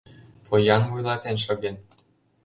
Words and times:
Поян 0.47 0.81
вуйлатен 0.89 1.37
шоген. 1.45 1.75